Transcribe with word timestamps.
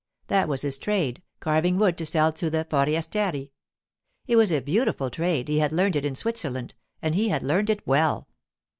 That 0.29 0.47
was 0.47 0.63
his 0.63 0.79
trade—carving 0.79 1.77
wood 1.77 1.95
to 1.99 2.07
sell 2.07 2.33
to 2.33 2.49
the 2.49 2.65
forestieri. 2.67 3.51
It 4.25 4.35
was 4.35 4.51
a 4.51 4.59
beautiful 4.59 5.11
trade; 5.11 5.47
he 5.47 5.59
had 5.59 5.71
learned 5.71 5.95
it 5.95 6.05
in 6.05 6.15
Switzerland, 6.15 6.73
and 7.03 7.13
he 7.13 7.29
had 7.29 7.43
learned 7.43 7.69
it 7.69 7.85
well. 7.85 8.27